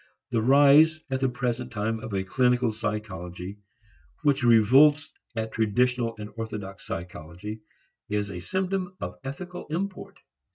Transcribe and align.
The 0.31 0.41
rise 0.41 0.99
at 1.11 1.19
the 1.19 1.29
present 1.29 1.71
time 1.71 1.99
of 1.99 2.11
a 2.11 2.23
clinical 2.23 2.71
psychology 2.71 3.59
which 4.23 4.41
revolts 4.43 5.11
at 5.35 5.51
traditional 5.51 6.15
and 6.17 6.31
orthodox 6.37 6.87
psychology 6.87 7.61
is 8.09 8.31
a 8.31 8.39
symptom 8.39 8.97
of 8.99 9.19
ethical 9.23 9.67
import. 9.67 10.17